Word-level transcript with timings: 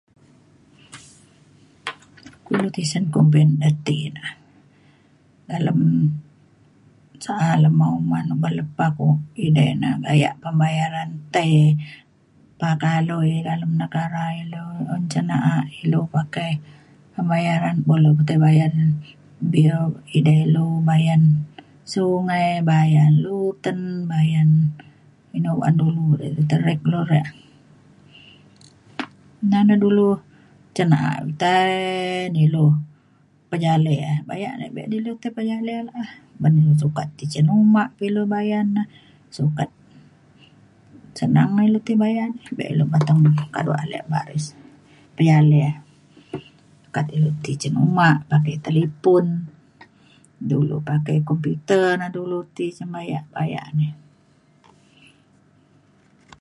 ilu 2.51 2.67
tisen 2.75 3.05
kumbin 3.13 3.49
da 3.61 3.69
ti 3.85 3.95
ina 4.07 4.25
dalem 5.49 5.81
salem 7.25 7.75
uman 7.97 8.25
uman 8.33 8.53
lepah 8.59 8.91
ida 9.47 9.63
ina 9.73 9.89
bayak 10.05 10.35
pembayaran 10.43 11.09
tai 11.33 11.51
pakai 12.59 12.93
alui 12.99 13.31
dalem 13.47 13.71
negara 13.81 14.25
ilu 14.43 14.65
un 14.93 15.03
ca 15.13 15.21
na'a 15.29 15.57
ilu 15.81 15.99
pakai 16.15 16.51
pembayaran 17.15 17.75
bo 17.85 17.93
lu 18.03 18.09
pa 18.17 18.23
tai 18.27 18.37
bayan 18.45 18.73
bil 19.51 19.75
idai 20.17 20.39
ilu 20.47 20.65
bayan 20.89 21.21
sungai 21.93 22.47
bayan 22.69 23.11
luten 23.23 23.79
bayan 24.11 24.49
inu 25.37 25.49
baan 25.59 25.75
dulu 25.81 26.03
re 26.19 26.27
internet 26.41 26.79
lu 26.91 26.99
re. 27.11 27.19
na 29.49 29.59
na 29.67 29.75
dulu 29.83 30.07
cen 30.75 30.87
na'a 30.91 31.11
tai 31.41 31.71
ne 32.33 32.39
ilu 32.47 32.65
pejale 33.49 33.97
bayak 34.29 34.53
ia' 34.61 34.71
be 34.75 34.81
na 34.89 34.97
lu 35.05 35.11
tai 35.21 35.31
pejale 35.37 35.73
la'a 35.87 36.03
ban 36.41 36.53
sukat 36.81 37.07
ti 37.17 37.25
cen 37.33 37.47
uma 37.59 37.83
pa 37.95 38.01
ilu 38.09 38.21
bayan 38.33 38.65
na 38.75 38.83
sukat 39.37 39.69
senang 41.17 41.51
ilu 41.67 41.79
ti 41.87 41.93
bayan 42.03 42.31
bek 42.57 42.71
lu 42.77 42.83
mateng 42.91 43.19
kado 43.53 43.71
alek 43.83 44.03
baris 44.11 44.45
pejale 45.15 45.61
sukat 46.83 47.05
ilu 47.17 47.29
ti 47.43 47.51
cen 47.61 47.75
uma 47.85 48.09
pakai 48.29 48.55
talipon 48.63 49.25
dulu 50.49 50.75
pakai 50.89 51.17
komputer 51.27 51.85
na 51.99 52.07
dulu 52.15 52.37
ti 52.55 52.65
cen 52.77 52.87
bayak 52.95 53.23
bayak 53.35 53.67
ni 53.77 53.87